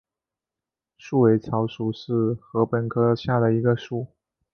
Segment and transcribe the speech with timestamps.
[0.97, 4.07] 束尾草属是禾本科下的一个属。